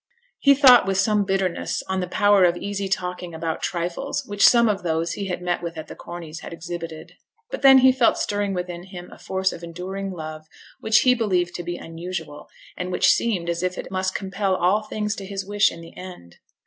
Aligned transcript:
He 0.39 0.55
thought 0.55 0.87
with 0.87 0.97
some 0.97 1.25
bitterness 1.25 1.83
on 1.87 1.99
the 1.99 2.07
power 2.07 2.43
of 2.43 2.57
easy 2.57 2.89
talking 2.89 3.35
about 3.35 3.61
trifles 3.61 4.25
which 4.25 4.43
some 4.43 4.67
of 4.67 4.81
those 4.81 5.11
he 5.11 5.27
had 5.27 5.43
met 5.43 5.61
with 5.61 5.77
at 5.77 5.85
the 5.87 5.95
Corneys' 5.95 6.39
had 6.39 6.51
exhibited. 6.53 7.13
But 7.51 7.61
then 7.61 7.77
he 7.77 7.91
felt 7.91 8.17
stirring 8.17 8.55
within 8.55 8.85
him 8.85 9.11
a 9.11 9.19
force 9.19 9.53
of 9.53 9.61
enduring 9.63 10.09
love 10.11 10.47
which 10.79 11.01
he 11.01 11.13
believed 11.13 11.53
to 11.53 11.61
be 11.63 11.77
unusual, 11.77 12.49
and 12.75 12.91
which 12.91 13.11
seemed 13.11 13.47
as 13.47 13.61
if 13.61 13.77
it 13.77 13.91
must 13.91 14.15
compel 14.15 14.55
all 14.55 14.81
things 14.81 15.15
to 15.17 15.23
his 15.27 15.45
wish 15.45 15.71
in 15.71 15.81
the 15.81 15.95
end. 15.95 16.37